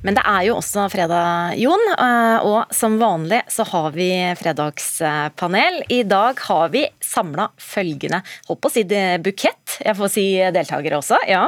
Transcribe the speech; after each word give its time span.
Men 0.00 0.16
det 0.16 0.22
er 0.24 0.46
jo 0.46 0.54
også 0.56 0.86
fredag, 0.88 1.58
Jon, 1.60 1.82
eh, 1.92 2.44
og 2.46 2.70
som 2.72 2.94
vanlig 3.00 3.42
så 3.52 3.66
har 3.68 3.90
vi 3.92 4.08
fredagspanel. 4.40 5.82
I 5.92 6.00
dag 6.08 6.40
har 6.46 6.70
vi 6.72 6.86
samla 7.04 7.50
følgende, 7.60 8.22
holdt 8.48 8.62
på 8.64 8.70
å 8.70 8.72
si 8.72 8.84
bukett, 9.20 9.76
jeg 9.84 9.96
får 9.98 10.12
si 10.14 10.24
deltakere 10.56 11.00
også. 11.02 11.20
ja. 11.28 11.42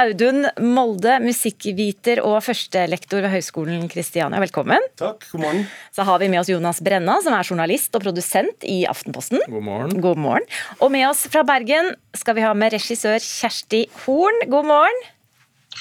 Audun 0.00 0.48
Molde, 0.64 1.18
musikkviter 1.20 2.22
og 2.24 2.40
førstelektor 2.46 3.26
ved 3.26 3.34
Høgskolen 3.36 3.84
Kristiania, 3.92 4.40
velkommen. 4.40 4.88
Takk, 4.96 5.28
god 5.34 5.44
morgen. 5.44 5.68
Så 5.92 6.08
har 6.08 6.24
vi 6.24 6.30
med 6.32 6.40
oss 6.40 6.52
Jonas 6.52 6.80
Brenna, 6.80 7.18
som 7.24 7.36
er 7.36 7.44
journalist 7.44 7.92
og 7.92 8.06
produsent 8.06 8.64
i 8.64 8.86
Aftenposten. 8.88 9.44
God 9.52 9.68
morgen. 9.68 10.00
God 10.00 10.24
morgen. 10.24 10.48
Og 10.80 10.94
med 10.96 11.10
oss 11.10 11.26
fra 11.28 11.44
Bergen 11.44 11.92
skal 12.16 12.40
vi 12.40 12.48
ha 12.48 12.56
med 12.56 12.72
regissør 12.72 13.20
Kjersti 13.20 13.84
Horn. 14.06 14.46
God 14.48 14.72
morgen. 14.72 15.08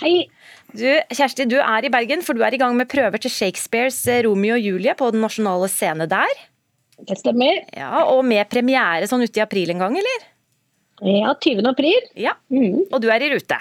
Hei. 0.01 0.27
Du, 0.75 0.83
Kjersti, 1.15 1.45
du 1.47 1.55
er 1.61 1.85
i 1.87 1.91
Bergen, 1.93 2.21
for 2.25 2.35
du 2.35 2.43
er 2.43 2.53
i 2.53 2.59
gang 2.59 2.75
med 2.75 2.89
prøver 2.91 3.21
til 3.23 3.31
Shakespeares 3.31 4.01
eh, 4.11 4.23
Romeo 4.27 4.57
og 4.57 4.63
Julie 4.65 4.95
på 4.99 5.11
Den 5.15 5.23
nasjonale 5.23 5.69
scene 5.71 6.07
der. 6.11 6.33
Det 7.07 7.17
stemmer. 7.19 7.61
Ja, 7.77 8.03
Og 8.11 8.23
med 8.25 8.49
premiere 8.51 9.07
sånn 9.07 9.23
ute 9.23 9.39
i 9.39 9.45
april 9.45 9.71
en 9.71 9.83
gang, 9.85 9.95
eller? 10.01 10.25
Ja, 11.05 11.33
20. 11.37 11.61
april. 11.69 12.07
Ja, 12.17 12.33
Mm. 12.49 12.87
Og 12.91 13.01
du 13.03 13.07
er 13.13 13.21
i 13.21 13.29
rute. 13.35 13.57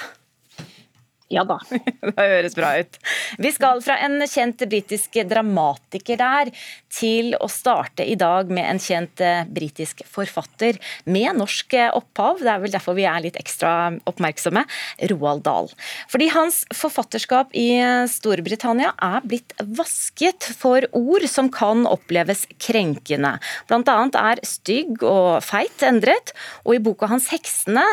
Ja 1.28 1.42
da. 1.46 1.58
Det 2.06 2.14
høres 2.16 2.54
bra 2.54 2.70
ut. 2.78 2.98
Vi 3.42 3.50
skal 3.54 3.80
fra 3.82 3.98
en 4.04 4.20
kjent 4.30 4.62
britisk 4.70 5.16
dramatiker 5.26 6.20
der 6.20 6.52
til 6.96 7.34
å 7.42 7.48
starte 7.50 8.06
i 8.06 8.14
dag 8.18 8.50
med 8.52 8.68
en 8.70 8.80
kjent 8.80 9.20
eh, 9.24 9.42
britisk 9.50 10.04
forfatter 10.08 10.78
med 11.10 11.40
norsk 11.40 11.74
eh, 11.74 11.90
opphav. 11.90 12.38
Det 12.44 12.52
er 12.52 12.62
vel 12.62 12.74
derfor 12.76 12.96
vi 12.96 13.08
er 13.10 13.24
litt 13.24 13.38
ekstra 13.40 13.72
oppmerksomme. 14.06 14.62
Roald 15.10 15.42
Dahl. 15.46 15.70
Fordi 16.12 16.28
hans 16.32 16.62
forfatterskap 16.74 17.50
i 17.58 17.66
eh, 17.80 18.06
Storbritannia 18.10 18.92
er 18.94 19.26
blitt 19.26 19.56
vasket 19.58 20.46
for 20.56 20.86
ord 20.96 21.26
som 21.30 21.50
kan 21.52 21.84
oppleves 21.90 22.46
krenkende. 22.62 23.34
Blant 23.66 23.90
annet 23.90 24.20
er 24.20 24.44
stygg 24.46 25.02
og 25.02 25.42
feit 25.44 25.82
endret, 25.86 26.32
og 26.62 26.76
i 26.76 26.82
boka 26.82 27.10
hans 27.10 27.28
'Heksene', 27.32 27.84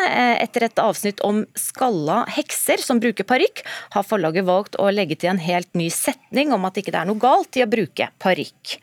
etter 0.43 0.67
et 0.67 0.80
avsnitt 0.81 1.21
om 1.25 1.43
skalla 1.58 2.23
hekser 2.30 2.81
som 2.81 3.02
bruker 3.02 3.22
parykk, 3.27 3.63
har 3.95 4.07
forlaget 4.07 4.47
valgt 4.47 4.77
å 4.81 4.89
legge 4.93 5.17
til 5.19 5.33
en 5.33 5.41
helt 5.41 5.69
ny 5.77 5.89
setning 5.93 6.53
om 6.55 6.67
at 6.67 6.77
ikke 6.79 6.93
det 6.93 7.02
er 7.02 7.09
noe 7.09 7.21
galt 7.21 7.59
i 7.59 7.65
å 7.65 7.69
bruke 7.69 8.09
parykk. 8.23 8.77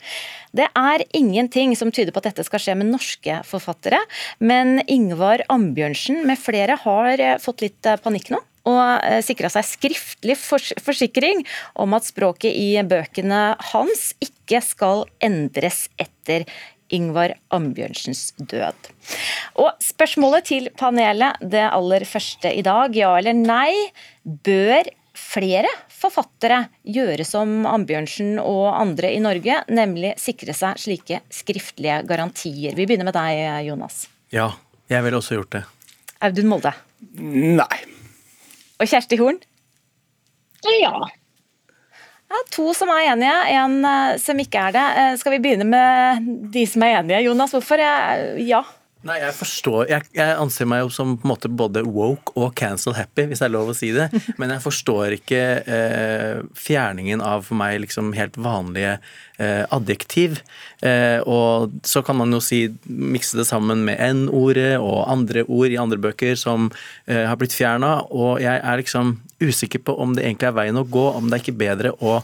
Det 0.51 0.67
er 0.67 1.05
ingenting 1.15 1.75
som 1.79 1.93
tyder 1.93 2.11
på 2.11 2.21
at 2.21 2.31
dette 2.31 2.45
skal 2.47 2.61
skje 2.61 2.77
med 2.79 2.91
norske 2.91 3.39
forfattere, 3.47 4.01
men 4.43 4.81
Ingvar 4.91 5.45
Ambjørnsen 5.51 6.25
med 6.27 6.39
flere 6.41 6.79
har 6.83 7.21
eh, 7.23 7.37
fått 7.41 7.63
litt 7.63 7.87
eh, 7.87 7.99
panikk 8.01 8.33
nå. 8.35 8.41
Og 8.69 9.23
sikra 9.25 9.49
seg 9.49 9.65
skriftlig 9.65 10.35
forsikring 10.37 11.39
om 11.81 11.95
at 11.97 12.05
språket 12.05 12.53
i 12.53 12.75
bøkene 12.85 13.39
hans 13.71 14.11
ikke 14.21 14.59
skal 14.61 15.07
endres 15.25 15.87
etter 15.97 16.45
Ingvar 16.95 17.33
Ambjørnsens 17.53 18.31
død. 18.37 18.89
Og 19.61 19.71
spørsmålet 19.83 20.47
til 20.51 20.69
panelet, 20.77 21.39
det 21.41 21.63
aller 21.67 22.05
første 22.07 22.51
i 22.53 22.63
dag, 22.65 22.95
ja 22.97 23.13
eller 23.19 23.37
nei. 23.37 23.71
Bør 24.23 24.89
flere 25.17 25.69
forfattere 25.91 26.65
gjøre 26.87 27.25
som 27.27 27.65
Ambjørnsen 27.69 28.37
og 28.41 28.71
andre 28.73 29.11
i 29.15 29.21
Norge, 29.23 29.61
nemlig 29.71 30.15
sikre 30.21 30.55
seg 30.57 30.79
slike 30.81 31.21
skriftlige 31.33 32.01
garantier? 32.09 32.75
Vi 32.77 32.87
begynner 32.87 33.09
med 33.09 33.17
deg, 33.17 33.65
Jonas. 33.67 34.05
Ja, 34.33 34.49
jeg 34.91 35.05
ville 35.05 35.19
også 35.19 35.39
gjort 35.39 35.55
det. 35.57 35.63
Audun 36.21 36.51
Molde. 36.51 36.73
Nei. 37.21 37.81
Og 38.81 38.89
Kjersti 38.89 39.17
Horn? 39.21 39.41
Ja. 40.81 40.93
Ja, 42.31 42.39
to 42.55 42.69
som 42.77 42.87
er 42.93 43.09
enige, 43.11 43.37
en 43.59 43.73
eh, 43.85 44.13
som 44.21 44.39
ikke 44.39 44.61
er 44.69 44.75
det. 44.75 44.83
Eh, 45.01 45.15
Skal 45.19 45.33
vi 45.35 45.41
begynne 45.43 45.65
med 45.67 46.29
de 46.53 46.63
som 46.69 46.85
er 46.87 47.01
enige? 47.01 47.25
Jonas, 47.27 47.51
hvorfor? 47.57 47.83
Ja. 48.39 48.61
Nei, 49.01 49.15
jeg 49.17 49.33
forstår 49.33 49.89
jeg, 49.89 50.05
jeg 50.13 50.33
anser 50.37 50.67
meg 50.69 50.83
jo 50.83 50.91
som 50.93 51.15
på 51.17 51.25
en 51.25 51.31
måte 51.31 51.49
både 51.49 51.81
woke 51.87 52.35
og 52.37 52.51
cancel 52.57 52.93
happy, 52.93 53.25
hvis 53.29 53.41
det 53.41 53.47
er 53.47 53.53
lov 53.55 53.71
å 53.71 53.75
si 53.77 53.89
det. 53.95 54.07
Men 54.39 54.53
jeg 54.53 54.61
forstår 54.61 55.15
ikke 55.17 55.41
eh, 55.65 56.41
fjerningen 56.57 57.23
av 57.25 57.47
for 57.47 57.57
meg 57.57 57.79
liksom 57.81 58.11
helt 58.17 58.37
vanlige 58.37 58.99
eh, 59.41 59.63
adjektiv. 59.73 60.43
Eh, 60.85 61.17
og 61.25 61.73
så 61.87 62.03
kan 62.05 62.19
man 62.21 62.33
jo 62.35 62.43
si 62.45 62.67
mikse 62.85 63.41
det 63.41 63.47
sammen 63.49 63.81
med 63.87 63.97
N-ordet 64.11 64.75
og 64.77 65.09
andre 65.09 65.47
ord 65.47 65.73
i 65.73 65.81
andre 65.81 65.97
bøker 66.01 66.37
som 66.37 66.69
eh, 67.09 67.25
har 67.25 67.39
blitt 67.41 67.57
fjerna. 67.57 68.03
Og 68.13 68.37
jeg 68.43 68.61
er 68.61 68.83
liksom 68.83 69.17
usikker 69.41 69.81
på 69.81 69.97
om 69.97 70.13
det 70.13 70.27
egentlig 70.27 70.51
er 70.51 70.57
veien 70.61 70.77
å 70.77 70.85
gå, 70.85 71.07
om 71.17 71.25
det 71.25 71.39
er 71.39 71.45
ikke 71.47 71.61
bedre 71.63 71.97
å 71.97 72.19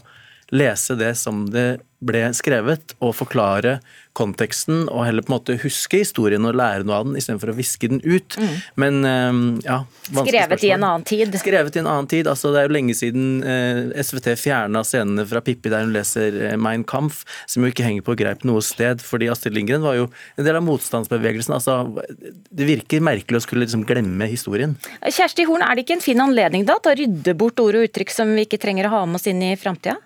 lese 0.54 0.96
det 0.96 1.16
som 1.18 1.48
det 1.52 1.80
ble 2.04 2.28
skrevet, 2.38 2.94
og 3.02 3.16
forklare 3.18 3.80
konteksten, 4.18 4.86
og 4.90 5.06
heller 5.06 5.26
på 5.26 5.32
en 5.32 5.36
måte 5.36 5.56
huske 5.62 6.02
historien 6.02 6.46
og 6.46 6.58
lære 6.58 6.86
noe 6.86 7.00
av 7.00 7.08
den, 7.08 7.18
istedenfor 7.20 7.52
å 7.54 7.58
viske 7.58 7.90
den 7.90 8.02
ut. 8.06 8.38
Men 8.80 9.02
eh, 9.06 9.42
ja 9.66 9.80
Skrevet 10.08 10.64
i 10.64 10.72
en 10.74 10.86
annen 10.88 11.06
tid. 11.08 11.34
Skrevet 11.38 11.78
i 11.78 11.82
en 11.82 11.90
annen 11.90 12.10
tid. 12.10 12.30
altså 12.30 12.54
Det 12.54 12.62
er 12.62 12.70
jo 12.70 12.76
lenge 12.78 12.96
siden 12.98 13.44
eh, 13.44 13.82
SVT 14.02 14.32
fjerna 14.40 14.84
scenene 14.88 15.26
fra 15.28 15.42
Pippi 15.44 15.72
der 15.74 15.86
hun 15.86 15.94
leser 15.96 16.38
eh, 16.52 16.56
Mein 16.58 16.86
Kampf, 16.88 17.24
som 17.50 17.66
jo 17.66 17.74
ikke 17.74 17.86
henger 17.86 18.06
på 18.08 18.18
greip 18.20 18.46
noe 18.48 18.64
sted. 18.66 19.04
fordi 19.04 19.30
Astrid 19.34 19.58
Lindgren 19.58 19.86
var 19.86 20.00
jo 20.00 20.08
en 20.38 20.48
del 20.48 20.58
av 20.58 20.66
motstandsbevegelsen. 20.66 21.58
altså 21.58 21.80
Det 22.50 22.70
virker 22.70 23.06
merkelig 23.06 23.42
å 23.42 23.46
skulle 23.46 23.66
liksom 23.66 23.86
glemme 23.90 24.30
historien. 24.32 24.78
Kjersti 25.04 25.46
Horn, 25.50 25.66
er 25.66 25.76
det 25.76 25.86
ikke 25.86 26.00
en 26.00 26.08
fin 26.08 26.24
anledning 26.24 26.66
da 26.68 26.80
til 26.82 26.94
å 26.94 27.00
rydde 27.04 27.38
bort 27.38 27.60
ord 27.64 27.78
og 27.80 27.90
uttrykk 27.90 28.14
som 28.14 28.34
vi 28.38 28.48
ikke 28.48 28.62
trenger 28.62 28.90
å 28.90 28.96
ha 28.98 29.06
med 29.06 29.20
oss 29.20 29.30
inn 29.30 29.44
i 29.46 29.56
framtida? 29.60 30.00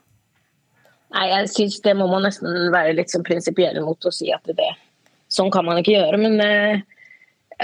Nei, 1.11 1.27
jeg 1.27 1.51
syns 1.51 1.81
det 1.83 1.93
må 1.99 2.07
man 2.07 2.23
nesten 2.23 2.71
være 2.71 2.95
litt 2.95 3.11
sånn 3.11 3.25
prinsipiell 3.27 3.79
mot 3.83 4.07
å 4.07 4.13
si 4.15 4.31
at 4.31 4.47
det 4.47 4.71
Sånn 5.31 5.51
kan 5.51 5.63
man 5.67 5.79
ikke 5.79 5.95
gjøre. 5.95 6.17
Men 6.19 6.39
eh, 6.43 6.81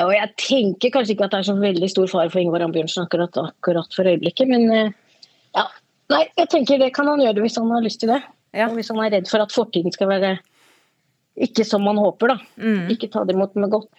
Og 0.04 0.14
jeg 0.14 0.32
tenker 0.40 0.94
kanskje 0.94 1.16
ikke 1.16 1.28
at 1.28 1.36
det 1.36 1.42
er 1.42 1.50
så 1.50 1.58
veldig 1.60 1.90
stor 1.92 2.08
fare 2.12 2.32
for 2.32 2.40
Ingvar 2.40 2.64
Ambjørnsen 2.64 3.04
akkurat, 3.04 3.40
akkurat 3.42 3.96
for 3.96 4.08
øyeblikket, 4.08 4.48
men 4.52 4.72
eh, 4.72 4.92
ja. 5.58 5.66
Nei, 6.08 6.22
jeg 6.40 6.48
tenker 6.54 6.80
det 6.80 6.94
kan 6.96 7.10
han 7.12 7.20
gjøre 7.20 7.44
hvis 7.44 7.58
han 7.60 7.72
har 7.74 7.84
lyst 7.84 8.00
til 8.00 8.14
det. 8.14 8.22
Ja. 8.56 8.70
Og 8.70 8.78
hvis 8.78 8.88
han 8.94 9.02
er 9.04 9.12
redd 9.18 9.28
for 9.28 9.44
at 9.44 9.52
fortiden 9.52 9.92
skal 9.92 10.08
være 10.12 10.38
ikke 11.38 11.66
som 11.68 11.84
man 11.86 12.00
håper, 12.00 12.32
da. 12.32 12.38
Mm. 12.58 12.88
Ikke 12.94 13.10
ta 13.12 13.26
det 13.28 13.36
imot 13.36 13.58
med 13.60 13.74
godt. 13.74 13.90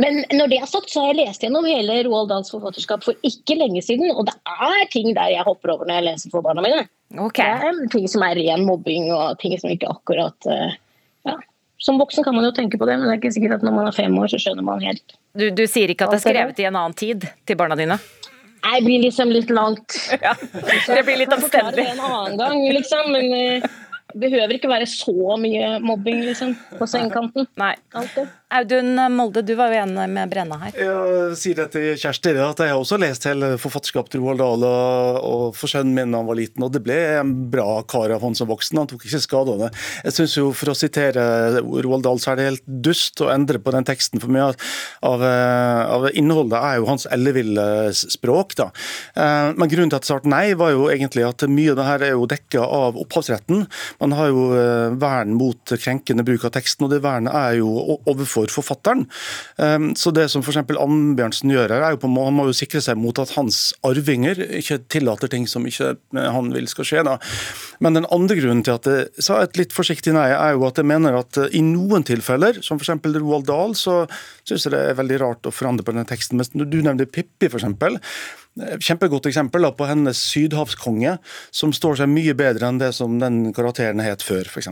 Men 0.00 0.24
når 0.34 0.50
det 0.50 0.58
er 0.58 0.66
sagt, 0.66 0.90
så 0.90 1.04
har 1.04 1.12
jeg 1.12 1.20
lest 1.28 1.44
gjennom 1.44 1.66
hele 1.70 2.00
Roald 2.08 2.30
Dahls 2.32 2.50
forfatterskap 2.50 3.04
for 3.06 3.14
ikke 3.26 3.54
lenge 3.60 3.82
siden, 3.86 4.10
og 4.10 4.26
det 4.26 4.34
er 4.50 4.88
ting 4.90 5.12
der 5.14 5.30
jeg 5.30 5.46
hopper 5.46 5.76
over 5.76 5.86
når 5.86 6.00
jeg 6.00 6.06
leser 6.08 6.32
for 6.32 6.42
barna 6.42 6.64
mine. 6.64 6.86
Okay. 7.14 7.60
Det 7.62 7.68
er 7.70 7.92
ting 7.92 8.08
som 8.10 8.24
er 8.26 8.34
ren 8.40 8.64
mobbing 8.66 9.12
og 9.14 9.38
ting 9.42 9.54
som 9.60 9.70
ikke 9.70 9.92
akkurat 9.92 10.50
eh, 10.50 10.74
ja. 11.30 11.36
Som 11.84 11.98
voksen 12.00 12.24
kan 12.26 12.34
man 12.34 12.46
jo 12.46 12.50
tenke 12.56 12.78
på 12.80 12.88
det, 12.88 12.96
men 12.98 13.06
det 13.06 13.12
er 13.12 13.20
ikke 13.20 13.34
sikkert 13.36 13.58
at 13.58 13.64
når 13.66 13.74
man 13.76 13.88
er 13.90 13.94
fem 13.94 14.14
år, 14.18 14.30
så 14.32 14.38
skjønner 14.40 14.66
man 14.66 14.82
helt. 14.82 15.16
Du, 15.36 15.46
du 15.54 15.64
sier 15.70 15.90
ikke 15.92 16.06
at 16.08 16.14
det 16.14 16.22
er 16.22 16.26
skrevet 16.26 16.62
i 16.62 16.66
en 16.70 16.78
annen 16.80 16.94
tid 16.96 17.26
til 17.46 17.58
barna 17.60 17.76
dine? 17.78 17.98
Nei, 18.64 18.78
det 18.78 18.84
blir 18.86 19.02
liksom 19.04 19.32
litt 19.34 19.50
langt. 19.52 19.98
Ja, 20.24 20.32
Det 20.40 21.02
blir 21.04 21.18
litt 21.20 21.28
Jeg 21.28 21.34
kan 21.34 21.42
forklare 21.44 21.70
omstendelig. 21.70 21.84
det 21.84 21.90
en 21.92 22.04
annen 22.08 22.38
gang, 22.40 22.62
liksom. 22.72 23.10
Men 23.12 23.34
eh, 23.36 23.66
det 24.14 24.30
behøver 24.30 24.56
ikke 24.56 24.70
være 24.70 24.86
så 24.88 25.36
mye 25.42 25.74
mobbing 25.84 26.22
liksom, 26.24 26.54
på 26.78 26.88
sengekanten. 26.88 27.48
Nei. 27.60 27.74
Alltid. 27.98 28.30
Audun 28.54 28.94
Molde, 29.10 29.42
du 29.42 29.54
var 29.58 29.72
jo 29.72 29.80
enig 29.82 30.04
med 30.12 30.30
Brenna 30.30 30.54
her. 30.60 30.76
Jeg 30.78 31.36
sier 31.40 31.56
det 31.58 31.64
til 31.74 31.96
Kjersti, 31.98 32.34
at 32.38 32.60
jeg 32.62 32.70
har 32.70 32.78
også 32.78 32.98
lest 33.02 33.24
hele 33.26 33.48
forfatterskapet 33.58 34.12
til 34.14 34.22
Roald 34.22 34.38
Dahl 34.38 34.62
og, 34.68 35.56
for 35.58 35.66
sønnen 35.72 35.90
min 35.96 36.12
da 36.14 36.20
han 36.20 36.28
var 36.28 36.38
liten, 36.38 36.62
og 36.62 36.70
det 36.74 36.84
ble 36.86 36.94
en 37.18 37.32
bra 37.50 37.80
kar 37.90 38.14
av 38.14 38.22
han 38.22 38.36
som 38.38 38.46
voksen. 38.46 38.78
Han 38.78 38.90
tok 38.92 39.02
ikke 39.08 39.20
skade 39.24 39.56
av 39.56 39.64
det. 39.64 39.70
Jeg 40.06 40.14
synes 40.20 40.36
jo, 40.38 40.44
For 40.54 40.70
å 40.70 40.76
sitere 40.78 41.24
Roald 41.64 42.04
Dahl, 42.06 42.20
så 42.22 42.30
er 42.30 42.38
det 42.38 42.46
helt 42.46 42.68
dust 42.86 43.18
å 43.26 43.32
endre 43.34 43.58
på 43.58 43.74
den 43.74 43.88
teksten. 43.88 44.22
For 44.22 44.30
mye 44.30 44.46
av, 44.52 45.24
eh, 45.26 45.82
av 45.96 46.06
innholdet 46.14 46.54
er 46.60 46.78
jo 46.78 46.86
hans 46.92 47.08
elleville 47.10 47.66
språk. 47.96 48.54
da. 48.60 48.68
Eh, 49.16 49.50
Men 49.58 49.68
grunnen 49.68 49.90
til 49.90 49.98
at 49.98 50.06
jeg 50.06 50.12
svarte 50.14 50.30
nei, 50.30 50.54
var 50.54 50.70
jo 50.76 50.86
egentlig 50.94 51.26
at 51.26 51.42
mye 51.50 51.70
av 51.74 51.76
det 51.82 51.88
her 51.90 52.02
er 52.06 52.14
jo 52.14 52.26
dekka 52.30 52.62
av 52.62 52.94
opphavsretten. 53.02 53.66
Man 54.00 54.12
har 54.12 54.28
jo 54.30 54.46
eh, 54.54 54.94
vern 54.94 55.34
mot 55.34 55.58
krenkende 55.74 56.22
bruk 56.24 56.44
av 56.46 56.54
teksten, 56.54 56.84
og 56.86 56.90
det 56.94 57.02
vernet 57.02 57.34
er 57.34 57.58
jo 57.58 57.66
o- 57.74 58.00
overfor 58.44 58.64
forfatteren. 58.64 59.06
Um, 59.56 59.92
Så 59.96 60.12
det 60.14 60.28
som 60.30 60.42
f.eks. 60.42 60.62
Ambjørnsen 60.74 61.52
gjør 61.52 61.74
her, 61.74 61.82
er 61.82 61.94
jo 61.94 62.00
på 62.02 62.10
han 62.14 62.36
må 62.36 62.46
jo 62.48 62.56
sikre 62.56 62.80
seg 62.84 62.98
mot 63.00 63.18
at 63.18 63.34
hans 63.36 63.72
arvinger 63.86 64.38
ikke 64.60 64.80
tillater 64.92 65.30
ting 65.32 65.46
som 65.50 65.66
ikke 65.66 65.94
eh, 65.94 66.30
han 66.34 66.52
vil 66.54 66.68
skal 66.70 66.88
skje. 66.88 67.04
da. 67.06 67.18
Men 67.84 67.98
den 67.98 68.08
andre 68.14 68.38
grunnen 68.38 68.64
til 68.64 68.76
at 68.76 68.88
jeg 68.88 69.24
sa 69.24 69.42
et 69.42 69.58
litt 69.60 69.74
forsiktig 69.74 70.14
nei, 70.16 70.28
er 70.32 70.54
jo 70.54 70.66
at 70.68 70.80
jeg 70.80 70.88
mener 70.88 71.18
at 71.18 71.40
eh, 71.40 71.52
i 71.58 71.62
noen 71.64 72.06
tilfeller, 72.06 72.62
som 72.64 72.80
f.eks. 72.80 72.94
Roald 73.18 73.48
Dahl, 73.50 73.76
så 73.78 74.04
syns 74.44 74.66
jeg 74.66 74.74
det 74.74 74.82
er 74.88 74.98
veldig 74.98 75.20
rart 75.22 75.48
å 75.48 75.54
forandre 75.54 75.86
på 75.86 75.94
denne 75.94 76.08
teksten. 76.08 76.40
Men 76.40 76.70
du 76.70 76.80
nevner 76.80 77.08
Pippi, 77.10 77.50
f.eks., 77.50 77.68
kjempegodt 78.54 79.26
eksempel 79.26 79.66
på 79.74 79.86
hennes 79.88 80.18
sydhavskonge, 80.30 81.16
som 81.54 81.72
står 81.74 81.98
seg 82.02 82.10
mye 82.12 82.34
bedre 82.38 82.68
enn 82.70 82.78
det 82.78 82.92
som 82.94 83.16
den 83.18 83.50
karakteren 83.56 84.02
het 84.04 84.22
før, 84.22 84.46
f.eks. 84.46 84.70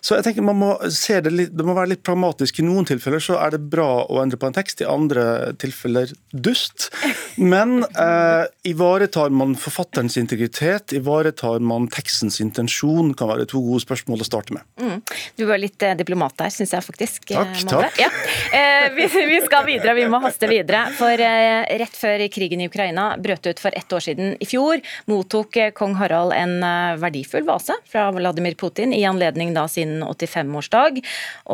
Så 0.00 0.16
jeg 0.16 0.26
tenker 0.26 0.46
man 0.46 0.58
må 0.60 0.70
se 0.94 1.18
det 1.24 1.32
litt, 1.34 1.52
det 1.52 1.66
må 1.66 1.76
være 1.76 1.92
litt 1.94 2.04
pragmatisk. 2.06 2.60
I 2.62 2.66
noen 2.68 2.88
tilfeller 2.88 3.22
så 3.22 3.38
er 3.42 3.56
det 3.56 3.62
bra 3.68 4.06
å 4.06 4.22
endre 4.22 4.40
på 4.40 4.48
en 4.48 4.56
tekst, 4.56 4.80
i 4.80 4.88
andre 4.88 5.52
tilfeller 5.60 6.12
dust. 6.32 6.88
Men 7.36 7.82
eh, 7.84 8.48
ivaretar 8.70 9.34
man 9.34 9.54
forfatterens 9.60 10.16
integritet, 10.20 10.96
ivaretar 10.96 11.60
man 11.64 11.90
tekstens 11.92 12.40
intensjon, 12.44 13.12
kan 13.18 13.32
være 13.32 13.48
to 13.50 13.60
gode 13.64 13.84
spørsmål 13.84 14.24
å 14.24 14.28
starte 14.28 14.56
med. 14.56 14.64
Mm. 14.80 15.02
Du 15.36 15.44
var 15.50 15.60
litt 15.60 15.82
eh, 15.84 15.96
diplomat 15.98 16.36
der, 16.40 16.54
syns 16.54 16.74
jeg 16.74 16.86
faktisk. 16.86 17.28
Takk, 17.28 17.54
eh, 17.54 17.68
takk. 17.74 18.00
Ja. 18.00 18.10
Eh, 18.56 18.88
vi, 18.96 19.08
vi 19.34 19.40
skal 19.44 19.68
videre, 19.68 19.94
vi 19.98 20.08
må 20.10 20.22
haste 20.24 20.48
videre. 20.50 20.86
For 20.96 21.12
eh, 21.12 21.68
rett 21.82 21.98
før 21.98 22.24
krigen 22.32 22.64
i 22.64 22.70
Ukraina 22.70 23.10
brøt 23.22 23.46
ut 23.46 23.60
for 23.60 23.74
ett 23.76 23.92
år 23.92 24.04
siden 24.04 24.36
i 24.40 24.48
fjor, 24.48 24.80
mottok 25.10 25.56
eh, 25.60 25.72
kong 25.76 25.96
Harald 25.98 26.34
en 26.36 26.62
eh, 26.64 26.96
verdifull 27.00 27.46
vase 27.48 27.76
fra 27.88 28.08
Vladimir 28.14 28.56
Putin 28.58 28.94
i 28.94 29.04
anledning 29.08 29.54
da 29.56 29.66
sin 29.70 29.98
85-årsdag. 30.04 31.00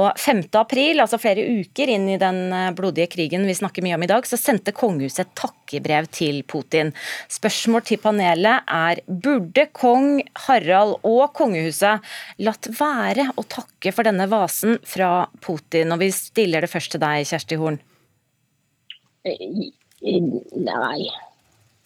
Og 0.00 0.20
5. 0.20 0.44
april, 0.60 1.02
altså 1.02 1.20
flere 1.22 1.44
uker 1.60 1.92
inn 1.94 2.08
i 2.14 2.20
den 2.20 2.40
eh, 2.52 2.70
blodige 2.76 3.10
krigen 3.14 3.46
vi 3.48 3.56
snakker 3.56 3.84
mye 3.84 3.98
om 3.98 4.06
i 4.06 4.10
dag, 4.10 4.26
så 4.28 4.38
sendte 4.40 4.74
kongehuset 4.76 5.24
et 5.24 5.34
takkebrev 5.38 6.08
til 6.14 6.42
Putin. 6.48 6.92
Spørsmål 7.32 7.86
til 7.88 8.02
panelet 8.02 8.68
er 8.70 9.02
burde 9.08 9.68
kong 9.76 10.20
Harald 10.46 10.98
og 11.02 11.24
kongehuset 11.36 12.04
latt 12.44 12.70
være 12.78 13.30
å 13.36 13.46
takke 13.48 13.92
for 13.94 14.06
denne 14.06 14.28
vasen 14.30 14.78
fra 14.86 15.26
Putin? 15.44 15.94
Og 15.94 16.02
vi 16.02 16.12
stiller 16.14 16.64
det 16.64 16.72
først 16.72 16.94
til 16.94 17.02
deg, 17.04 17.26
Kjersti 17.28 17.58
Horn. 17.60 17.80
Nei. 19.24 21.08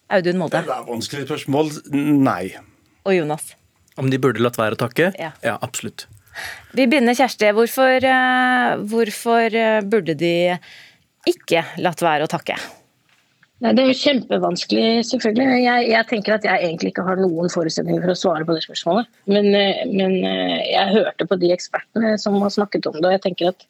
Audun 0.09 0.39
Molde 0.41 0.63
Det 0.65 0.73
er 0.73 0.85
vanskelig 0.87 1.27
spørsmål. 1.27 1.71
Nei. 1.93 2.55
og 3.05 3.13
Jonas. 3.15 3.53
Om 3.99 4.09
de 4.09 4.19
burde 4.21 4.41
latt 4.41 4.57
være 4.57 4.77
å 4.77 4.79
takke? 4.79 5.11
Ja. 5.19 5.33
ja 5.43 5.57
absolutt. 5.61 6.07
Vi 6.77 6.85
begynner, 6.87 7.17
Kjersti. 7.17 7.49
Hvorfor, 7.55 8.05
eh, 8.05 8.81
hvorfor 8.89 9.55
eh, 9.55 9.79
burde 9.85 10.15
de 10.17 10.33
ikke 11.29 11.65
latt 11.83 12.01
være 12.05 12.25
å 12.25 12.31
takke? 12.31 12.55
Nei, 13.59 13.73
Det 13.75 13.83
er 13.83 13.89
jo 13.89 13.97
kjempevanskelig, 13.99 14.85
selvfølgelig. 15.09 15.63
Jeg, 15.65 15.87
jeg, 15.91 16.07
tenker 16.13 16.37
at 16.37 16.45
jeg 16.47 16.63
egentlig 16.63 16.93
ikke 16.93 17.03
har 17.09 17.19
noen 17.19 17.51
forutsetninger 17.51 18.05
for 18.05 18.13
å 18.13 18.19
svare 18.21 18.47
på 18.47 18.55
det 18.55 18.63
spørsmålet. 18.63 19.09
Men, 19.27 19.49
eh, 19.57 19.83
men 19.91 20.15
jeg 20.23 20.95
hørte 20.95 21.27
på 21.27 21.39
de 21.41 21.51
ekspertene 21.53 22.15
som 22.21 22.39
har 22.39 22.55
snakket 22.55 22.87
om 22.89 22.97
det, 23.01 23.05
og 23.09 23.17
jeg 23.17 23.25
tenker 23.27 23.51
at 23.51 23.67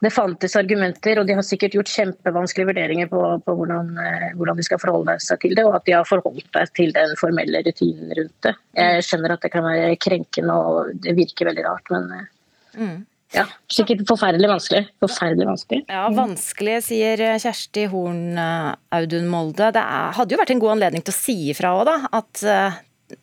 det 0.00 0.08
fantes 0.14 0.54
argumenter, 0.56 1.18
og 1.20 1.26
de 1.28 1.34
har 1.36 1.44
sikkert 1.44 1.74
gjort 1.76 1.90
kjempevanskelige 1.92 2.70
vurderinger 2.70 3.08
på, 3.10 3.20
på 3.44 3.54
hvordan, 3.58 3.90
eh, 4.00 4.30
hvordan 4.38 4.56
de 4.56 4.64
skal 4.64 4.80
forholde 4.80 5.18
seg 5.20 5.42
til 5.42 5.52
det, 5.58 5.66
og 5.68 5.76
at 5.76 5.84
de 5.84 5.92
har 5.92 6.08
forholdt 6.08 6.48
seg 6.56 6.72
til 6.78 6.94
den 6.96 7.12
formelle 7.20 7.60
rutinen 7.66 8.14
rundt 8.16 8.46
det. 8.46 8.54
Jeg 8.80 9.04
skjønner 9.04 9.34
at 9.36 9.44
det 9.44 9.52
kan 9.52 9.66
være 9.66 9.98
krenkende 10.00 10.56
og 10.56 10.94
det 11.04 11.12
virker 11.18 11.50
veldig 11.50 11.66
rart, 11.68 11.92
men 11.92 12.12
eh, 12.16 12.28
Mm. 12.70 13.00
ja, 13.34 13.42
sikkert 13.66 14.04
forferdelig 14.06 14.46
vanskelig. 14.46 14.84
Forferdelig 15.02 15.48
vanskelig. 15.48 15.80
Ja, 15.90 16.04
Vanskelig, 16.14 16.76
sier 16.86 17.18
Kjersti 17.42 17.88
Horn, 17.90 18.38
eh, 18.38 18.68
Audun 18.94 19.26
Molde. 19.26 19.72
Det 19.74 19.82
er, 19.82 20.12
hadde 20.14 20.36
jo 20.36 20.38
vært 20.38 20.52
en 20.54 20.62
god 20.62 20.76
anledning 20.76 21.02
til 21.02 21.12
å 21.12 21.18
si 21.18 21.34
ifra 21.50 21.74
òg, 21.74 21.88
da. 21.90 21.96
At 22.20 22.44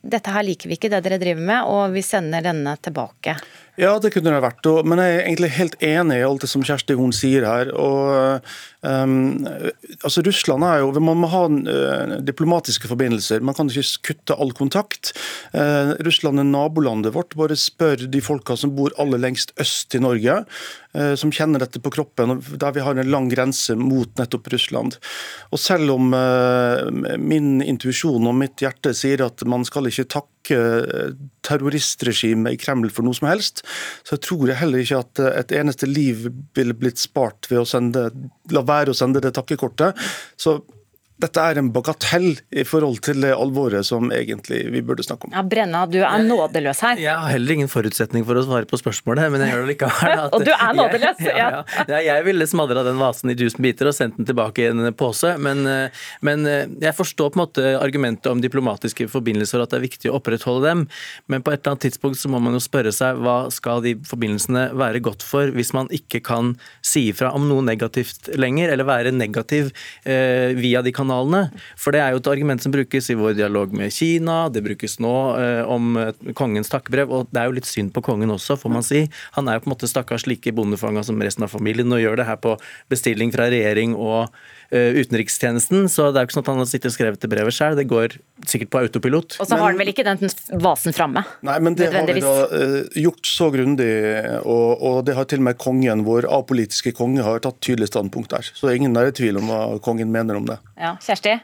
dette 0.04 0.34
her 0.36 0.44
liker 0.44 0.68
vi 0.68 0.76
ikke, 0.76 0.92
det 0.92 1.00
dere 1.06 1.22
driver 1.22 1.48
med, 1.48 1.64
og 1.72 1.96
vi 1.96 2.04
sender 2.04 2.44
denne 2.44 2.76
tilbake. 2.84 3.38
Ja, 3.78 3.92
det 4.02 4.10
kunne 4.16 4.32
det 4.34 4.42
vært. 4.42 4.66
Men 4.90 4.98
jeg 4.98 5.14
er 5.14 5.28
egentlig 5.28 5.52
helt 5.54 5.76
enig 5.86 6.16
i 6.18 6.26
alt 6.26 6.42
det 6.42 6.50
som 6.50 6.64
Kjersti 6.66 6.96
Horn 6.98 7.12
sier 7.14 7.44
her. 7.46 7.70
og 7.78 8.42
um, 8.82 9.46
altså 10.02 10.24
Russland 10.26 10.66
er 10.66 10.80
jo, 10.82 10.90
Man 10.98 11.20
må 11.22 11.30
ha 11.30 11.44
uh, 11.46 12.16
diplomatiske 12.26 12.90
forbindelser. 12.90 13.44
Man 13.46 13.54
kan 13.54 13.70
ikke 13.70 14.02
kutte 14.10 14.34
all 14.34 14.50
kontakt. 14.58 15.12
Uh, 15.54 15.94
Russland 16.08 16.42
er 16.42 16.50
nabolandet 16.50 17.14
vårt. 17.14 17.38
Bare 17.38 17.54
spør 17.54 18.08
de 18.10 18.22
folka 18.26 18.58
som 18.58 18.74
bor 18.74 18.96
aller 18.98 19.22
lengst 19.22 19.54
øst 19.62 19.94
i 19.94 20.02
Norge, 20.02 20.40
uh, 20.98 21.14
som 21.14 21.30
kjenner 21.30 21.62
dette 21.62 21.78
på 21.78 21.94
kroppen, 21.94 22.40
der 22.58 22.74
vi 22.74 22.82
har 22.82 22.98
en 22.98 23.12
lang 23.14 23.30
grense 23.30 23.78
mot 23.78 24.10
nettopp 24.18 24.50
Russland. 24.56 24.98
Og 25.54 25.62
Selv 25.62 25.94
om 25.94 26.18
uh, 26.18 26.90
min 27.22 27.62
intuisjon 27.62 28.26
og 28.26 28.40
mitt 28.42 28.66
hjerte 28.66 28.96
sier 28.98 29.22
at 29.30 29.46
man 29.46 29.70
skal 29.70 29.94
ikke 29.94 30.10
takke 30.18 30.37
terroristregimet 31.48 32.56
i 32.56 32.62
Kreml 32.62 32.92
for 32.94 33.08
noe 33.08 33.18
som 33.18 33.30
helst, 33.30 33.64
så 34.08 34.16
jeg 34.16 34.26
tror 34.28 34.54
heller 34.60 34.84
ikke 34.84 35.02
at 35.04 35.24
et 35.44 35.54
eneste 35.60 35.90
liv 35.90 36.28
ville 36.58 36.76
blitt 36.78 37.02
spart 37.02 37.50
ved 37.52 37.64
å 37.64 37.68
sende, 37.68 38.08
la 38.54 38.64
være 38.68 38.94
å 38.94 38.98
sende 38.98 39.24
det 39.24 39.34
takkekortet. 39.38 39.98
Så 40.40 40.60
dette 41.18 41.42
er 41.42 41.58
en 41.58 41.72
bagatell 41.74 42.28
i 42.54 42.64
forhold 42.68 43.00
til 43.06 43.24
det 43.24 43.32
alvoret 43.34 43.86
som 43.88 44.12
egentlig 44.14 44.60
vi 44.70 44.84
burde 44.86 45.06
snakke 45.06 45.26
om. 45.26 45.34
Ja, 45.34 45.42
Brenna, 45.42 45.86
du 45.90 45.98
er 46.06 46.22
nådeløs 46.22 46.82
her. 46.86 47.00
Jeg 47.02 47.18
har 47.18 47.32
heller 47.34 47.56
ingen 47.56 47.72
forutsetning 47.72 48.26
for 48.28 48.38
å 48.38 48.44
svare 48.46 48.70
på 48.70 48.78
spørsmålet, 48.78 49.32
men 49.34 49.42
jeg 49.42 49.56
gjør 49.56 49.64
det 49.66 49.72
likevel. 49.72 50.22
Og 50.38 50.46
du 50.46 50.52
er 50.54 50.76
nådeløs, 50.78 51.24
Jeg, 51.26 51.34
ja, 51.34 51.48
ja. 51.56 51.86
Ja, 51.90 52.02
jeg 52.06 52.26
ville 52.28 52.46
smadra 52.50 52.84
den 52.86 53.02
vasen 53.02 53.34
i 53.34 53.38
tusen 53.40 53.66
biter 53.66 53.90
og 53.90 53.96
sendt 53.98 54.20
den 54.20 54.30
tilbake 54.30 54.68
i 54.68 54.70
en 54.70 54.92
pose, 54.98 55.34
men, 55.42 55.64
eh, 55.66 56.06
men 56.26 56.46
eh, 56.46 56.70
jeg 56.86 56.94
forstår 56.98 57.34
på 57.34 57.40
en 57.40 57.44
måte 57.48 57.66
argumentet 57.82 58.30
om 58.30 58.44
diplomatiske 58.44 59.10
forbindelser 59.10 59.62
og 59.64 59.66
at 59.66 59.74
det 59.74 59.80
er 59.80 59.88
viktig 59.88 60.12
å 60.12 60.20
opprettholde 60.20 60.70
dem, 60.70 60.86
men 61.34 61.42
på 61.42 61.54
et 61.54 61.64
eller 61.64 61.74
annet 61.78 61.88
tidspunkt 61.88 62.22
så 62.22 62.30
må 62.30 62.44
man 62.44 62.54
jo 62.58 62.62
spørre 62.62 62.94
seg 62.94 63.18
hva 63.26 63.40
skal 63.54 63.82
de 63.86 63.96
forbindelsene 64.06 64.68
være 64.78 65.02
godt 65.06 65.26
for 65.26 65.50
hvis 65.56 65.74
man 65.74 65.90
ikke 65.94 66.22
kan 66.30 66.54
si 66.86 67.08
ifra 67.10 67.34
om 67.34 67.50
noe 67.50 67.66
negativt 67.66 68.30
lenger, 68.38 68.70
eller 68.76 68.86
være 68.86 69.18
negativ 69.18 69.74
eh, 70.06 70.54
via 70.58 70.86
de 70.86 70.94
kanalene. 70.94 71.07
For 71.80 71.96
det 71.96 72.02
er 72.04 72.14
jo 72.14 72.22
et 72.22 72.30
argument 72.32 72.64
som 72.64 72.74
brukes 72.74 73.10
i 73.12 73.18
vår 73.18 73.38
dialog 73.38 73.74
med 73.76 73.94
Kina, 73.94 74.38
det 74.54 74.64
brukes 74.66 74.98
nå 75.04 75.14
eh, 75.40 75.64
om 75.68 75.98
eh, 76.02 76.12
kongens 76.38 76.72
takkebrev, 76.74 77.12
og 77.14 77.32
det 77.32 77.42
er 77.42 77.50
jo 77.50 77.58
litt 77.58 77.70
synd 77.70 77.94
på 77.96 78.04
kongen 78.06 78.34
også, 78.34 78.58
får 78.60 78.74
man 78.74 78.86
si. 78.86 79.06
Han 79.38 79.48
er 79.48 79.58
jo 79.58 79.66
på 79.66 79.72
en 79.72 79.76
måte 79.76 79.90
stakkars 79.90 80.28
like 80.30 80.54
bondefanga 80.56 81.04
som 81.08 81.22
resten 81.24 81.48
av 81.48 81.54
familien, 81.54 81.92
og 81.94 82.04
gjør 82.04 82.22
det 82.22 82.28
her 82.30 82.40
på 82.44 82.58
bestilling 82.92 83.34
fra 83.36 83.50
regjering 83.52 83.96
og 83.96 84.28
eh, 84.72 84.98
utenrikstjenesten, 85.02 85.88
så 85.92 86.10
det 86.12 86.22
er 86.22 86.26
jo 86.26 86.30
ikke 86.30 86.38
sånn 86.38 86.46
at 86.46 86.54
han 86.54 86.64
har 86.64 86.70
sittet 86.72 86.92
og 86.92 86.98
skrevet 86.98 87.24
det 87.24 87.32
brevet 87.32 87.56
sjøl, 87.56 87.78
det 87.80 87.88
går 87.90 88.18
sikkert 88.48 88.74
på 88.74 88.84
autopilot. 88.86 89.40
Og 89.42 89.50
så 89.50 89.60
har 89.60 89.72
han 89.72 89.82
vel 89.82 89.92
ikke 89.94 90.06
den 90.08 90.22
vasen 90.64 90.96
framme? 90.96 91.24
Nei, 91.48 91.58
men 91.64 91.78
det 91.78 91.92
har 91.94 92.08
vi 92.12 92.24
da 92.24 92.36
uh, 92.52 92.80
gjort 93.00 93.30
så 93.30 93.50
grundig, 93.54 93.90
og, 94.44 94.84
og 94.84 95.00
det 95.08 95.18
har 95.18 95.28
til 95.30 95.42
og 95.42 95.50
med 95.50 95.60
kongen, 95.62 96.06
vår 96.08 96.30
apolitiske 96.38 96.94
konge, 96.98 97.24
har 97.26 97.44
tatt 97.44 97.60
tydelig 97.64 97.92
standpunkt 97.92 98.34
der. 98.36 98.48
Så 98.58 98.72
ingen 98.74 98.96
er 98.98 99.12
i 99.12 99.16
tvil 99.16 99.40
om 99.42 99.52
hva 99.52 99.62
kongen 99.84 100.12
mener 100.14 100.40
om 100.40 100.48
det. 100.50 100.60
Ja, 100.78 100.98
Kjersti? 101.02 101.40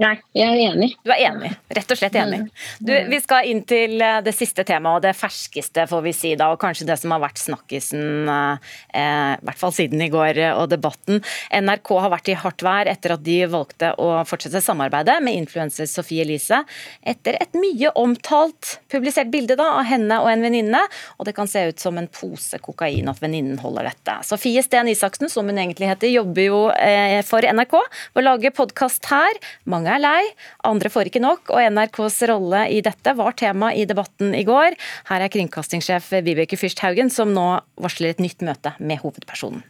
Nei, 0.00 0.14
jeg 0.36 0.50
er 0.50 0.72
enig. 0.72 0.90
Du 1.06 1.10
er 1.14 1.22
enig, 1.30 1.50
rett 1.76 1.92
og 1.94 1.98
slett 1.98 2.16
enig. 2.18 2.40
Du, 2.82 2.92
vi 3.10 3.18
skal 3.22 3.48
inn 3.50 3.62
til 3.66 3.96
eh, 4.02 4.20
det 4.26 4.34
siste 4.36 4.64
temaet, 4.66 5.00
og 5.00 5.04
det 5.06 5.14
ferskeste, 5.18 5.86
får 5.90 6.04
vi 6.04 6.12
si 6.14 6.32
da, 6.38 6.50
og 6.52 6.60
kanskje 6.62 6.86
det 6.88 6.98
som 7.00 7.14
har 7.14 7.22
vært 7.22 7.40
snakkisen, 7.40 8.28
eh, 8.30 8.74
i 8.94 9.46
hvert 9.46 9.60
fall 9.60 9.74
siden 9.74 10.02
i 10.04 10.10
går 10.12 10.40
eh, 10.42 10.58
og 10.58 10.68
debatten. 10.74 11.22
NRK 11.54 11.92
har 12.04 12.12
vært 12.14 12.30
i 12.30 12.36
hardt 12.44 12.64
vær 12.66 12.90
etter 12.90 13.14
at 13.16 13.24
de 13.24 13.38
valgte 13.50 13.92
å 13.98 14.10
fortsette 14.28 14.62
samarbeidet 14.64 15.16
med 15.24 15.38
influenser 15.40 15.88
Sofie 15.90 16.26
Elise, 16.26 16.62
etter 17.00 17.38
et 17.40 17.58
mye 17.58 17.94
omtalt 17.98 18.76
publisert 18.92 19.32
bilde 19.34 19.58
da, 19.60 19.70
av 19.80 19.88
henne 19.88 20.20
og 20.22 20.30
en 20.30 20.44
venninne, 20.44 20.84
og 21.18 21.28
det 21.28 21.36
kan 21.38 21.50
se 21.50 21.64
ut 21.70 21.82
som 21.82 21.98
en 22.00 22.10
pose 22.10 22.60
kokain 22.62 23.10
at 23.10 23.22
venninnen 23.22 23.62
holder 23.62 23.92
dette. 23.92 24.20
Sofie 24.26 24.62
Sten 24.62 24.90
Isaksen, 24.90 25.30
som 25.32 25.50
hun 25.50 25.58
egentlig 25.58 25.90
heter, 25.90 26.12
jobber 26.12 26.48
jo 26.50 26.62
eh, 26.74 27.20
for 27.26 27.46
NRK 27.46 27.78
og 27.80 28.22
lager 28.22 28.34
lage 28.34 28.50
podkast 28.56 29.06
her. 29.12 29.38
Mange 29.70 29.83
mange 29.84 29.98
er 29.98 30.02
lei, 30.02 30.24
andre 30.64 30.90
får 30.92 31.10
ikke 31.10 31.20
nok, 31.22 31.50
og 31.52 31.60
NRKs 31.74 32.16
rolle 32.30 32.64
i 32.72 32.80
dette 32.84 33.12
var 33.18 33.34
tema 33.36 33.72
i 33.76 33.84
debatten 33.88 34.34
i 34.36 34.44
går. 34.46 34.76
Her 35.10 35.24
er 35.24 35.32
kringkastingssjef 35.32 36.10
Vibeke 36.24 36.56
Fyrsthaugen, 36.56 37.10
som 37.12 37.32
nå 37.34 37.60
varsler 37.80 38.14
et 38.14 38.22
nytt 38.22 38.40
møte 38.44 38.72
med 38.80 39.02
hovedpersonen. 39.02 39.62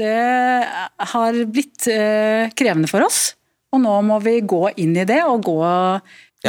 Det 0.00 0.10
har 1.12 1.38
blitt 1.52 1.86
eh, 1.92 2.50
krevende 2.56 2.88
for 2.90 3.04
oss, 3.04 3.34
og 3.70 3.82
nå 3.84 3.94
må 4.06 4.18
vi 4.24 4.38
gå 4.40 4.70
inn 4.80 4.96
i 4.96 5.06
det 5.06 5.20
og 5.28 5.44
gå 5.46 5.58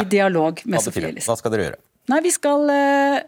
i 0.00 0.06
dialog 0.08 0.62
med 0.64 0.82
Sofie 0.82 1.10
Elise. 1.12 1.28
Hva 1.28 1.36
skal 1.38 1.52
dere 1.54 1.68
gjøre? 1.68 1.80
Nei, 2.10 2.20
vi 2.24 2.32
skal 2.34 2.70
eh, 2.72 3.18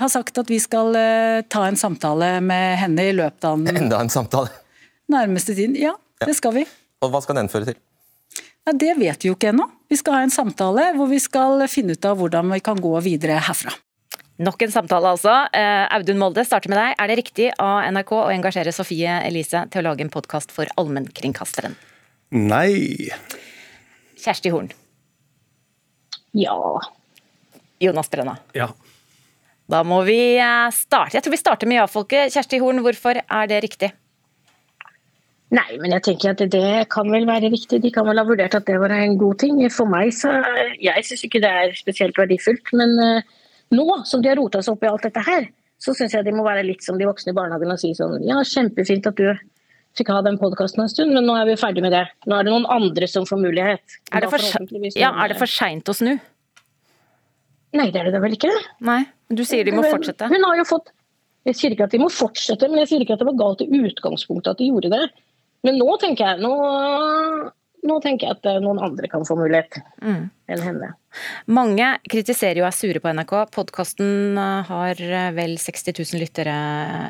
har 0.00 0.12
sagt 0.12 0.38
at 0.40 0.48
vi 0.48 0.60
skal 0.62 0.94
eh, 0.96 1.42
ta 1.52 1.66
en 1.68 1.76
samtale 1.76 2.38
med 2.40 2.78
henne 2.80 3.08
i 3.10 3.16
løpet 3.16 3.44
av 3.50 3.60
den 3.66 3.84
Enda 3.84 4.00
en 4.00 4.12
samtale? 4.12 4.54
nærmeste 5.12 5.52
tiden. 5.58 5.74
Ja, 5.76 5.96
det 6.24 6.38
skal 6.38 6.54
vi. 6.56 6.62
Og 7.02 7.10
hva 7.12 7.20
skal 7.20 7.36
den 7.36 7.50
føre 7.52 7.72
til? 7.72 7.80
Nei, 8.66 8.76
Det 8.78 8.92
vet 8.98 9.24
vi 9.24 9.30
jo 9.30 9.36
ikke 9.36 9.50
ennå. 9.50 9.66
Vi 9.90 9.98
skal 9.98 10.14
ha 10.14 10.26
en 10.26 10.32
samtale 10.32 10.92
hvor 10.96 11.08
vi 11.10 11.18
skal 11.20 11.64
finne 11.68 11.96
ut 11.96 12.04
av 12.06 12.20
hvordan 12.20 12.52
vi 12.54 12.60
kan 12.64 12.78
gå 12.80 12.92
videre 13.04 13.40
herfra. 13.42 13.74
Nok 14.42 14.62
en 14.64 14.72
samtale, 14.72 15.10
altså. 15.12 15.32
Eh, 15.54 15.84
Audun 15.94 16.18
Molde, 16.18 16.44
starter 16.46 16.70
med 16.72 16.78
deg. 16.80 16.94
Er 16.98 17.10
det 17.10 17.18
riktig 17.20 17.50
av 17.62 17.84
NRK 17.92 18.12
å 18.16 18.30
engasjere 18.32 18.72
Sofie 18.74 19.18
Elise 19.26 19.66
til 19.70 19.82
å 19.82 19.90
lage 19.90 20.02
en 20.02 20.10
podkast 20.10 20.54
for 20.54 20.70
allmennkringkasteren? 20.80 21.76
Nei. 22.32 23.10
Kjersti 24.18 24.50
Horn. 24.54 24.72
Ja. 26.38 26.56
Jonas 27.82 28.10
Brenna. 28.10 28.38
Ja. 28.56 28.70
Da 29.70 29.82
må 29.86 30.00
vi 30.08 30.18
eh, 30.40 30.70
starte. 30.74 31.18
Jeg 31.18 31.26
tror 31.26 31.36
vi 31.36 31.42
starter 31.42 31.70
med 31.70 31.82
ja-folket. 31.82 32.32
Kjersti 32.34 32.62
Horn, 32.62 32.80
hvorfor 32.86 33.20
er 33.22 33.50
det 33.52 33.60
riktig? 33.66 33.92
Nei, 35.52 35.76
men 35.82 35.92
jeg 35.92 36.04
tenker 36.06 36.32
at 36.32 36.42
det 36.52 36.88
kan 36.92 37.10
vel 37.12 37.26
være 37.28 37.50
riktig. 37.52 37.82
De 37.84 37.90
kan 37.92 38.06
vel 38.08 38.16
ha 38.16 38.24
vurdert 38.24 38.54
at 38.56 38.64
det 38.68 38.78
var 38.80 38.94
en 38.96 39.18
god 39.20 39.40
ting. 39.42 39.58
For 39.74 39.90
meg 39.90 40.14
så 40.16 40.32
Jeg 40.80 41.04
syns 41.04 41.26
ikke 41.28 41.42
det 41.44 41.50
er 41.52 41.74
spesielt 41.76 42.16
verdifullt. 42.16 42.72
Men 42.78 42.94
uh, 42.96 43.32
nå 43.76 43.98
som 44.08 44.24
de 44.24 44.32
har 44.32 44.40
rota 44.40 44.62
seg 44.64 44.78
opp 44.78 44.86
i 44.86 44.88
alt 44.88 45.04
dette 45.04 45.24
her, 45.26 45.50
så 45.82 45.92
syns 45.98 46.14
jeg 46.16 46.24
de 46.24 46.32
må 46.32 46.44
være 46.46 46.64
litt 46.64 46.84
som 46.84 46.96
de 46.96 47.08
voksne 47.08 47.34
i 47.34 47.36
barnehagen 47.36 47.74
og 47.74 47.80
si 47.82 47.92
sånn 47.98 48.22
Ja, 48.24 48.40
kjempefint 48.46 49.08
at 49.10 49.18
du 49.18 49.28
fikk 49.98 50.08
ha 50.14 50.22
den 50.24 50.38
podkasten 50.40 50.84
en 50.84 50.88
stund, 50.88 51.12
men 51.12 51.26
nå 51.28 51.34
er 51.36 51.50
vi 51.50 51.58
ferdig 51.60 51.84
med 51.84 51.92
det. 51.92 52.06
Nå 52.24 52.38
er 52.38 52.46
det 52.46 52.54
noen 52.54 52.68
andre 52.72 53.08
som 53.10 53.26
får 53.28 53.40
mulighet. 53.42 53.98
Er 54.08 54.24
det 54.24 54.30
for, 54.32 54.46
ja, 54.96 55.10
er 55.12 55.32
det 55.34 55.36
for 55.40 55.50
seint 55.50 55.90
å 55.90 55.96
snu? 55.96 56.14
Nei, 57.76 57.88
det 57.92 58.00
er 58.00 58.08
det 58.08 58.14
da 58.16 58.22
vel 58.22 58.36
ikke. 58.36 58.52
Nei, 58.84 59.02
Du 59.32 59.44
sier 59.48 59.64
de 59.68 59.72
må 59.76 59.84
fortsette? 59.84 60.28
Hun 60.28 60.44
har 60.44 60.58
jo 60.60 60.64
fått 60.68 60.92
Jeg 61.48 61.56
sier 61.58 61.74
ikke 61.74 61.88
at 61.88 61.94
de 61.94 61.98
må 61.98 62.08
fortsette, 62.12 62.68
men 62.70 62.84
jeg 62.84 62.92
sier 62.92 63.04
ikke 63.04 63.16
at 63.16 63.22
det 63.24 63.26
var 63.26 63.38
galt 63.40 63.64
i 63.64 63.66
utgangspunktet 63.66 64.52
at 64.52 64.60
de 64.60 64.68
gjorde 64.68 64.92
det. 64.92 65.06
Men 65.66 65.78
nå 65.78 65.96
tenker 66.02 66.32
jeg 66.32 66.42
nå, 66.42 66.54
nå 67.88 67.98
tenker 68.02 68.28
jeg 68.28 68.38
at 68.38 68.48
eh, 68.50 68.60
noen 68.62 68.80
andre 68.82 69.10
kan 69.10 69.24
få 69.26 69.36
mulighet 69.38 69.78
mm. 70.02 70.22
enn 70.54 70.64
henne. 70.66 70.90
Mange 71.50 71.88
kritiserer 72.08 72.60
jo 72.60 72.64
og 72.64 72.70
er 72.70 72.76
sure 72.76 73.02
på 73.02 73.12
NRK. 73.14 73.34
Podkasten 73.54 74.38
eh, 74.38 74.70
har 74.70 75.02
eh, 75.02 75.28
vel 75.36 75.56
60 75.60 75.98
000 75.98 76.22
lyttere, 76.22 76.56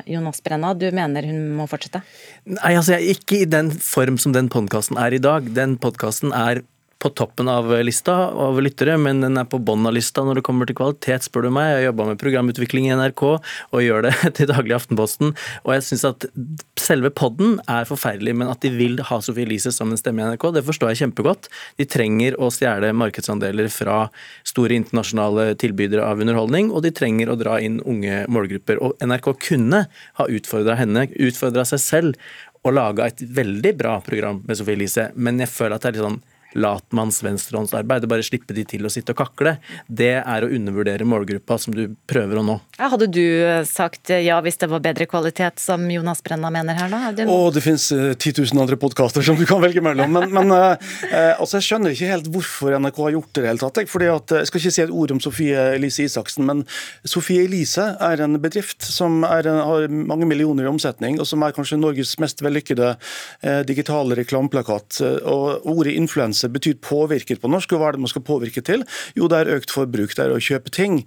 Jonas 0.09 0.41
Brenna. 0.45 0.73
Du 0.77 0.87
mener 0.95 1.29
hun 1.29 1.53
må 1.57 1.69
fortsette? 1.71 2.03
Nei, 2.49 2.75
altså 2.75 2.97
jeg 2.97 3.01
er 3.01 3.17
ikke 3.17 3.41
i 3.43 3.49
den 3.49 3.73
form 3.73 4.19
som 4.21 4.35
den 4.35 4.51
podkasten 4.53 5.01
er 5.01 5.17
i 5.17 5.21
dag. 5.23 5.49
Den 5.57 5.77
podkasten 5.81 6.33
er 6.35 6.65
på 7.03 7.09
toppen 7.11 7.49
av 7.51 7.67
lista 7.83 8.13
av 8.31 8.61
lyttere, 8.63 8.95
men 8.97 9.19
den 9.19 9.35
er 9.39 9.47
på 9.49 9.59
bånn 9.59 9.83
av 9.89 9.95
lista 9.95 10.23
når 10.23 10.39
det 10.39 10.43
kommer 10.47 10.69
til 10.69 10.77
kvalitet, 10.79 11.25
spør 11.27 11.47
du 11.47 11.49
meg. 11.51 11.67
Jeg 11.67 11.79
har 11.81 11.85
jobba 11.89 12.05
med 12.07 12.21
programutvikling 12.21 12.87
i 12.87 12.93
NRK 12.95 13.23
og 13.27 13.81
gjør 13.83 14.05
det 14.07 14.13
til 14.37 14.47
daglig 14.47 14.77
Aftenposten. 14.77 15.33
Og 15.65 15.73
jeg 15.75 15.85
syns 15.89 16.05
at 16.07 16.27
selve 16.79 17.11
podden 17.11 17.57
er 17.67 17.89
forferdelig, 17.89 18.37
men 18.39 18.51
at 18.51 18.63
de 18.63 18.71
vil 18.71 19.01
ha 19.09 19.19
Sofie 19.23 19.43
Elise 19.47 19.73
som 19.75 19.91
en 19.91 19.99
stemme 19.99 20.23
i 20.23 20.29
NRK, 20.31 20.47
det 20.55 20.63
forstår 20.69 20.93
jeg 20.93 21.03
kjempegodt. 21.03 21.51
De 21.81 21.89
trenger 21.89 22.39
å 22.39 22.51
stjele 22.53 22.93
markedsandeler 22.95 23.67
fra 23.73 24.05
store 24.47 24.79
internasjonale 24.79 25.51
tilbydere 25.59 26.07
av 26.07 26.23
underholdning, 26.23 26.71
og 26.71 26.87
de 26.87 26.95
trenger 26.95 27.33
å 27.33 27.39
dra 27.39 27.59
inn 27.59 27.81
unge 27.83 28.23
målgrupper. 28.31 28.79
Og 28.79 28.95
NRK 29.03 29.33
kunne 29.49 29.85
ha 29.91 30.31
utfordra 30.39 30.79
henne, 30.79 31.09
utfordra 31.19 31.67
seg 31.67 31.83
selv, 31.83 32.27
og 32.63 32.77
laga 32.77 33.09
et 33.09 33.19
veldig 33.35 33.73
bra 33.75 33.97
program 34.05 34.39
med 34.47 34.55
Sofie 34.55 34.77
Elise, 34.77 35.09
men 35.19 35.41
jeg 35.43 35.51
føler 35.51 35.75
at 35.75 35.83
det 35.83 35.91
er 35.91 35.97
litt 35.97 36.07
sånn 36.07 36.21
latmanns 36.55 37.21
venstrehåndsarbeid, 37.23 38.07
bare 38.09 38.25
slippe 38.25 38.55
de 38.55 38.65
til 38.67 38.85
å 38.85 38.91
sitte 38.93 39.13
og 39.13 39.19
kakle, 39.23 39.55
det 39.87 40.15
er 40.21 40.45
å 40.45 40.49
undervurdere 40.53 41.07
målgruppa 41.07 41.57
som 41.61 41.75
du 41.75 41.85
prøver 42.09 42.39
å 42.39 42.45
nå. 42.45 42.57
Hadde 42.77 43.09
du 43.11 43.25
sagt 43.69 44.11
ja 44.13 44.39
hvis 44.43 44.59
det 44.61 44.69
var 44.71 44.83
bedre 44.83 45.07
kvalitet, 45.09 45.61
som 45.61 45.85
Jonas 45.91 46.23
Brenna 46.25 46.51
mener 46.53 46.77
her, 46.77 46.91
da? 46.91 47.11
Det, 47.15 47.27
Å, 47.29 47.39
det 47.53 47.63
finnes 47.65 47.87
uh, 47.95 48.11
10 48.13 48.43
000 48.53 48.63
andre 48.63 48.77
podkaster 48.79 49.25
som 49.25 49.37
du 49.39 49.45
kan 49.49 49.61
velge 49.63 49.83
mellom. 49.83 50.13
Men, 50.13 50.29
men 50.33 50.53
altså, 50.53 51.57
jeg 51.57 51.67
skjønner 51.67 51.93
ikke 51.93 52.11
helt 52.11 52.29
hvorfor 52.33 52.75
NRK 52.77 53.01
har 53.05 53.15
gjort 53.17 53.31
det 53.31 53.41
i 53.41 53.45
det 53.45 53.51
hele 53.51 53.63
tatt. 53.63 53.81
Jeg, 53.81 53.91
fordi 53.91 54.09
at, 54.13 54.35
jeg 54.39 54.49
skal 54.49 54.61
ikke 54.61 54.73
si 54.75 54.83
et 54.85 54.93
ord 54.93 55.13
om 55.15 55.21
Sofie 55.23 55.65
Elise 55.77 56.07
Isaksen, 56.07 56.45
men 56.49 56.63
Sofie 57.07 57.45
Elise 57.47 57.87
er 58.03 58.23
en 58.25 58.37
bedrift 58.43 58.85
som 58.85 59.23
er, 59.27 59.47
har 59.47 59.87
mange 59.93 60.27
millioner 60.29 60.67
i 60.67 60.71
omsetning, 60.71 61.19
og 61.21 61.29
som 61.29 61.43
er 61.45 61.55
kanskje 61.55 61.79
Norges 61.81 62.15
mest 62.21 62.43
vellykkede 62.43 62.93
digitale 63.67 64.17
reklameplakat. 64.19 65.01
og 65.29 65.65
ordet 65.69 65.95
influenser 65.97 66.42
helse 66.43 66.51
betyr 66.51 66.79
påvirket 66.81 67.41
på 67.41 67.51
norsk. 67.51 67.73
Og 67.73 67.81
hva 67.81 67.89
er 67.89 67.97
det 67.97 68.03
man 68.03 68.11
skal 68.11 68.25
påvirke 68.25 68.63
til? 68.63 68.83
Jo, 69.15 69.27
det 69.27 69.39
er 69.39 69.53
økt 69.57 69.71
forbruk, 69.71 70.15
det 70.15 70.25
er 70.25 70.33
å 70.33 70.41
kjøpe 70.41 70.71
ting. 70.73 71.03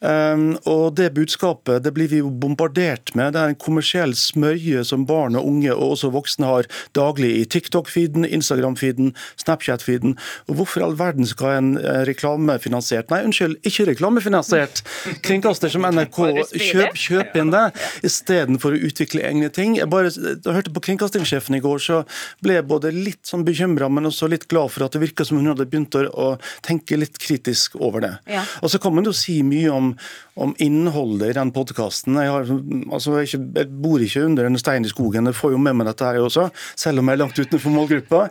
Um, 0.00 0.56
og 0.68 0.96
det 0.96 1.12
budskapet 1.16 1.82
det 1.84 1.92
blir 1.94 2.08
vi 2.08 2.22
jo 2.22 2.30
bombardert 2.30 3.14
med. 3.14 3.34
Det 3.34 3.40
er 3.40 3.52
en 3.52 3.58
kommersiell 3.58 4.14
smørje 4.14 4.84
som 4.84 5.06
barn 5.08 5.36
og 5.38 5.46
unge 5.46 5.72
og 5.74 5.96
også 5.96 6.12
voksne 6.14 6.48
har 6.48 6.68
daglig 6.96 7.34
i 7.40 7.44
TikTok-feeden, 7.44 8.26
Instagram-feeden, 8.26 9.14
Snapchat-feeden. 9.40 10.16
Og 10.48 10.60
hvorfor 10.60 10.82
i 10.82 10.86
all 10.88 10.98
verden 10.98 11.26
skal 11.28 11.58
en 11.58 11.72
eh, 11.78 12.04
reklamefinansiert 12.08 13.10
Nei, 13.12 13.22
unnskyld, 13.26 13.58
ikke 13.66 13.88
reklamefinansiert 13.88 14.82
kringkaster 15.26 15.72
som 15.72 15.86
NRK 15.88 16.18
kjøp, 16.52 16.98
kjøp 16.98 17.36
inn 17.40 17.52
det, 17.54 17.64
istedenfor 18.06 18.76
å 18.76 18.80
utvikle 18.88 19.24
egne 19.26 19.50
ting. 19.54 19.76
Jeg 19.78 19.90
bare 19.90 20.12
jeg 20.12 20.54
hørte 20.54 20.72
på 20.74 20.82
kringkastingssjefen 20.84 21.56
i 21.58 21.62
går, 21.64 21.80
så 21.82 22.00
ble 22.44 22.58
jeg 22.58 22.66
både 22.68 22.92
litt 22.94 23.28
sånn 23.28 23.44
bekymra, 23.46 23.88
men 23.92 24.08
også 24.08 24.28
litt 24.30 24.46
glad 24.50 24.72
for 24.74 24.77
for 24.78 24.86
at 24.86 24.94
det 24.94 25.02
virka 25.02 25.26
som 25.26 25.40
hun 25.40 25.50
hadde 25.50 25.66
begynt 25.68 25.96
å 25.98 26.30
tenke 26.64 26.98
litt 26.98 27.18
kritisk 27.20 27.76
over 27.82 28.04
det. 28.04 28.14
Ja. 28.30 28.44
Og 28.62 28.70
Så 28.72 28.80
kan 28.82 28.94
man 28.94 29.06
jo 29.08 29.14
si 29.16 29.40
mye 29.42 29.72
om, 29.74 29.92
om 30.38 30.54
innholdet 30.62 31.32
i 31.32 31.38
den 31.40 31.52
podkasten. 31.54 32.18
Jeg, 32.22 32.58
altså, 32.92 33.18
jeg, 33.20 33.42
jeg, 33.58 33.68
bor 33.82 34.02
ikke 34.02 34.24
under 34.28 34.48
en 34.48 34.60
stein 34.60 34.86
i 34.86 34.92
skogen, 34.92 35.28
jeg 35.28 35.38
får 35.38 35.54
jo 35.56 35.62
med 35.62 35.78
meg 35.78 35.90
dette 35.90 36.06
her 36.06 36.22
også, 36.22 36.48
selv 36.78 37.02
om 37.02 37.10
jeg 37.10 37.18
er 37.18 37.24
langt 37.24 37.38
utenfor 37.42 37.74
målgruppa. 37.74 38.26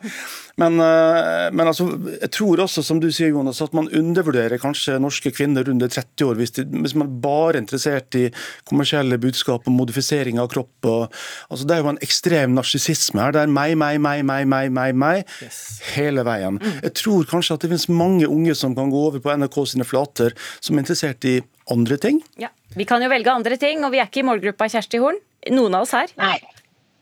Men, 0.57 0.79
eh, 0.81 1.47
men 1.53 1.69
altså, 1.69 1.85
jeg 2.15 2.31
tror 2.33 2.63
også, 2.63 2.81
som 2.85 2.97
du 3.01 3.11
sier, 3.13 3.29
Jonas, 3.29 3.61
at 3.61 3.75
man 3.77 3.89
undervurderer 3.93 4.57
kanskje 4.61 4.97
norske 5.01 5.29
kvinner 5.35 5.67
under 5.69 5.91
30 5.91 6.25
år 6.25 6.39
hvis, 6.39 6.55
de, 6.57 6.65
hvis 6.81 6.95
man 6.97 7.11
bare 7.21 7.55
er 7.55 7.61
interessert 7.61 8.17
i 8.17 8.23
kommersielle 8.69 9.19
budskap 9.21 9.69
og 9.69 9.75
modifisering 9.75 10.41
av 10.41 10.49
kropp. 10.53 10.73
Og, 10.89 11.13
altså, 11.51 11.67
det 11.69 11.77
er 11.77 11.83
jo 11.83 11.93
en 11.93 12.01
ekstrem 12.07 12.57
narsissisme 12.57 13.21
her. 13.21 13.37
Det 13.37 13.45
er 13.45 13.53
meg, 13.53 13.77
meg, 13.77 14.01
meg, 14.01 14.25
meg, 14.25 14.49
meg, 14.49 14.73
meg, 14.73 14.97
meg 14.97 15.23
yes. 15.45 15.61
hele 15.93 16.25
veien. 16.27 16.57
Mm. 16.57 16.81
Jeg 16.89 16.95
tror 17.03 17.29
kanskje 17.29 17.57
at 17.57 17.65
det 17.65 17.73
finnes 17.75 17.89
mange 17.93 18.25
unge 18.25 18.57
som 18.57 18.73
kan 18.77 18.89
gå 18.93 19.05
over 19.11 19.21
på 19.21 19.37
NRK 19.37 19.61
sine 19.75 19.87
flater, 19.87 20.33
som 20.57 20.77
er 20.77 20.87
interessert 20.87 21.29
i 21.29 21.39
andre 21.73 22.01
ting. 22.01 22.23
Ja, 22.41 22.49
Vi 22.77 22.85
kan 22.85 23.01
jo 23.01 23.09
velge 23.09 23.31
andre 23.31 23.57
ting, 23.57 23.85
og 23.85 23.93
vi 23.93 24.01
er 24.01 24.09
ikke 24.09 24.25
i 24.25 24.27
målgruppa 24.27 24.67
Kjersti 24.69 24.99
Horn. 25.01 25.21
Noen 25.53 25.77
av 25.77 25.85
oss 25.85 25.93
her. 25.95 26.11
Nei. 26.19 26.37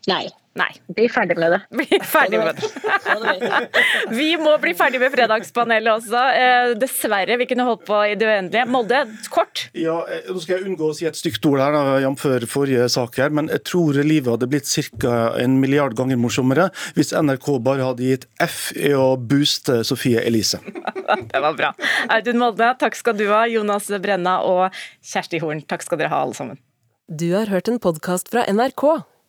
Nei. 0.06 0.26
Nei. 0.56 0.70
Bli 0.88 1.06
ferdig 1.12 1.36
med 1.38 1.52
det. 1.52 1.60
Bli 1.78 1.98
ferdig 2.06 2.40
med 2.40 2.56
det. 2.56 3.70
Vi 4.18 4.28
må 4.40 4.54
bli 4.62 4.72
ferdig 4.76 5.00
med 5.02 5.12
Fredagspanelet 5.12 5.90
også. 5.98 6.22
Eh, 6.32 6.72
dessverre. 6.80 7.36
Vi 7.42 7.48
kunne 7.50 7.66
holdt 7.68 7.84
på 7.88 7.98
i 8.08 8.14
det 8.18 8.28
uendelige. 8.28 8.64
Molde, 8.72 9.02
kort? 9.32 9.66
Ja, 9.76 9.98
eh, 10.08 10.30
Nå 10.30 10.40
skal 10.42 10.58
jeg 10.58 10.70
unngå 10.70 10.90
å 10.90 10.96
si 10.96 11.08
et 11.08 11.18
stygt 11.18 11.44
ord 11.48 11.60
her, 11.60 11.76
jf. 12.04 12.46
forrige 12.50 12.88
sak 12.92 13.18
her, 13.20 13.34
men 13.36 13.50
jeg 13.52 13.64
tror 13.68 14.00
livet 14.00 14.32
hadde 14.32 14.48
blitt 14.50 14.70
ca. 15.02 15.16
en 15.40 15.58
milliard 15.60 15.96
ganger 15.96 16.18
morsommere 16.20 16.70
hvis 16.96 17.12
NRK 17.16 17.50
bare 17.64 17.84
hadde 17.90 18.06
gitt 18.06 18.26
F 18.42 18.70
i 18.76 18.92
å 18.96 19.14
booste 19.20 19.82
Sofie 19.86 20.22
Elise. 20.24 20.60
Det 21.30 21.42
var 21.42 21.54
bra. 21.58 21.72
Audun 22.16 22.40
Molde, 22.40 22.70
takk 22.80 22.96
skal 22.98 23.16
du 23.18 23.26
ha. 23.30 23.44
Jonas 23.50 23.90
Brenna 24.02 24.40
og 24.46 24.74
Kjersti 25.04 25.38
Horn, 25.42 25.60
takk 25.68 25.84
skal 25.86 26.00
dere 26.00 26.10
ha 26.14 26.22
alle 26.24 26.34
sammen. 26.38 26.58
Du 27.06 27.28
har 27.36 27.46
hørt 27.52 27.68
en 27.70 27.78
podkast 27.78 28.32
fra 28.32 28.42
NRK. 28.50 28.82